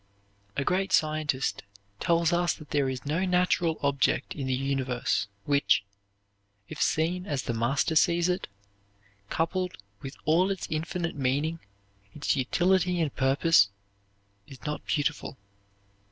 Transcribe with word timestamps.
A 0.57 0.63
great 0.63 0.91
scientist 0.91 1.61
tells 1.99 2.33
us 2.33 2.55
that 2.55 2.71
there 2.71 2.89
is 2.89 3.05
no 3.05 3.23
natural 3.23 3.77
object 3.83 4.33
in 4.33 4.47
the 4.47 4.53
universe 4.55 5.27
which, 5.45 5.83
if 6.67 6.81
seen 6.81 7.27
as 7.27 7.43
the 7.43 7.53
Master 7.53 7.95
sees 7.95 8.27
it, 8.27 8.47
coupled 9.29 9.77
with 10.01 10.17
all 10.25 10.49
its 10.49 10.65
infinite 10.71 11.15
meaning, 11.15 11.59
its 12.15 12.35
utility 12.35 12.99
and 12.99 13.15
purpose, 13.15 13.69
is 14.47 14.65
not 14.65 14.83
beautiful. 14.87 15.37